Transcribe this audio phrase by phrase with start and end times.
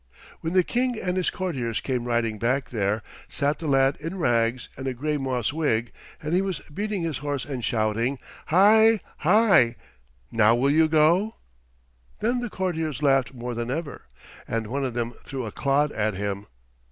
[0.39, 4.67] When the King and his courtiers came riding back there sat the lad in rags
[4.75, 5.91] and a gray moss wig,
[6.23, 8.17] and he was beating his horse and shouting,
[8.47, 9.01] "Hie!
[9.17, 9.75] Hie!
[10.31, 11.35] Now will you go?"
[12.17, 14.07] Then the courtiers laughed more than ever,
[14.47, 16.47] and one of them threw a clod at him.